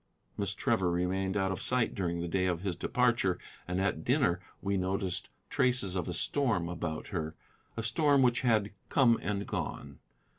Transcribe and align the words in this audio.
Miss 0.35 0.55
Trevor 0.55 0.89
remained 0.89 1.37
out 1.37 1.51
of 1.51 1.61
sight 1.61 1.93
during 1.93 2.21
the 2.21 2.27
day 2.27 2.47
of 2.47 2.61
his 2.61 2.75
departure, 2.75 3.37
and 3.67 3.79
at 3.79 4.03
dinner 4.03 4.39
we 4.59 4.75
noticed 4.75 5.29
traces 5.47 5.95
of 5.95 6.07
a 6.07 6.13
storm 6.15 6.67
about 6.67 7.09
her, 7.09 7.35
a 7.77 7.83
storm 7.83 8.23
which 8.23 8.41
had 8.41 8.71
come 8.89 9.19
and 9.21 9.45
gone. 9.45 9.99